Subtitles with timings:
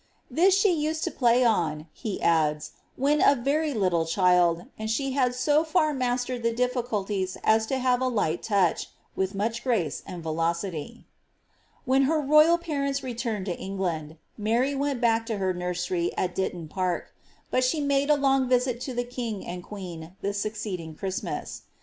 [0.21, 4.63] << This she used to play on^ he adds, ^ when a Teiy Ihde child;
[4.75, 9.35] and she had so far mastered the difficulties as to have a light touch, with
[9.35, 11.05] much grace and velocity."
[11.85, 16.67] When her royal parents returned to £ng1and| Mary went back to her nursery at Ditton
[16.67, 17.13] Park,
[17.51, 21.61] but she made a long visit to the king and queeo the succeeding Cliristmas.